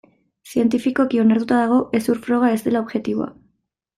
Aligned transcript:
Zientifikoki 0.51 1.19
onartuta 1.25 1.59
dago 1.59 1.77
hezur 1.99 2.21
froga 2.23 2.51
ez 2.57 2.57
dela 2.69 2.83
objektiboa. 2.87 3.29